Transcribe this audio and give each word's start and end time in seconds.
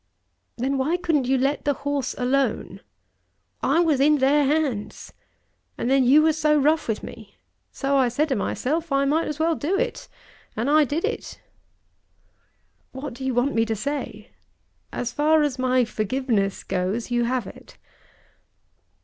"Then 0.57 0.79
why 0.79 0.97
couldn't 0.97 1.27
you 1.27 1.37
let 1.37 1.63
the 1.63 1.75
horse 1.75 2.15
alone?" 2.17 2.81
"I 3.61 3.81
was 3.81 3.99
in 3.99 4.17
their 4.17 4.45
hands. 4.45 5.13
And 5.77 5.91
then 5.91 6.03
you 6.05 6.23
was 6.23 6.39
so 6.39 6.57
rough 6.59 6.87
with 6.87 7.03
me! 7.03 7.35
So 7.71 7.95
I 7.97 8.07
said 8.09 8.29
to 8.29 8.35
myself 8.35 8.91
I 8.91 9.05
might 9.05 9.27
as 9.27 9.37
well 9.37 9.53
do 9.53 9.77
it; 9.77 10.07
and 10.57 10.71
I 10.71 10.85
did 10.85 11.05
it." 11.05 11.39
"What 12.93 13.13
do 13.13 13.23
you 13.23 13.35
want 13.35 13.53
me 13.53 13.63
to 13.63 13.75
say? 13.75 14.31
As 14.91 15.11
far 15.13 15.43
as 15.43 15.59
my 15.59 15.85
forgiveness 15.85 16.63
goes, 16.63 17.11
you 17.11 17.25
have 17.25 17.45
it!" 17.45 17.77